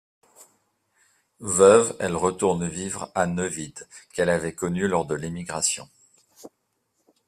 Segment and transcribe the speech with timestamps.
[1.41, 3.75] Veuve, elle retourne vivre à Neuwied,
[4.11, 5.87] qu'elle avait connu lors de l'émigration.